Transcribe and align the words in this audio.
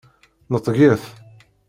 Neṭget! 0.53 1.03